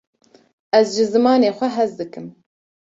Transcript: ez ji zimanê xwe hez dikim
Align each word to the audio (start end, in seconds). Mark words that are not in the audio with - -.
ez 0.79 0.87
ji 0.95 1.05
zimanê 1.13 1.49
xwe 1.57 1.67
hez 1.75 1.91
dikim 1.99 2.27